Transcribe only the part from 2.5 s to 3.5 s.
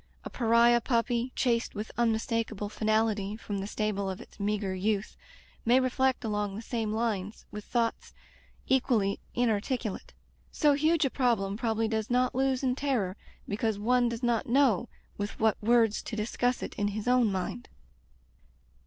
finality